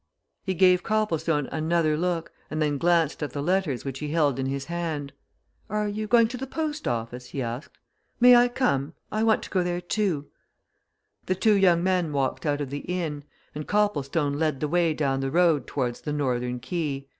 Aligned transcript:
He 0.43 0.55
gave 0.55 0.81
Copplestone 0.81 1.47
another 1.51 1.95
look 1.95 2.31
and 2.49 2.59
then 2.59 2.79
glanced 2.79 3.21
at 3.21 3.33
the 3.33 3.41
letters 3.43 3.85
which 3.85 3.99
he 3.99 4.07
held 4.07 4.39
in 4.39 4.47
his 4.47 4.65
hand. 4.65 5.13
"Are 5.69 5.87
you 5.87 6.07
going 6.07 6.27
to 6.29 6.37
the 6.37 6.47
post 6.47 6.87
office?" 6.87 7.27
he 7.27 7.41
asked. 7.43 7.77
"May 8.19 8.35
I 8.35 8.47
come? 8.47 8.95
I 9.11 9.21
want 9.21 9.43
to 9.43 9.49
go 9.51 9.61
there, 9.61 9.79
too." 9.79 10.25
The 11.27 11.35
two 11.35 11.53
young 11.53 11.83
men 11.83 12.13
walked 12.13 12.47
out 12.47 12.61
of 12.61 12.71
the 12.71 12.79
inn, 12.79 13.25
and 13.53 13.67
Copplestone 13.67 14.39
led 14.39 14.59
the 14.59 14.67
way 14.67 14.95
down 14.95 15.19
the 15.19 15.29
road 15.29 15.67
towards 15.67 16.01
the 16.01 16.13
northern 16.13 16.59
quay. 16.59 17.07